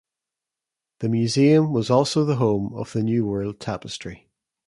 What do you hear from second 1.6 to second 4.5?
was also the home of the New World Tapestry.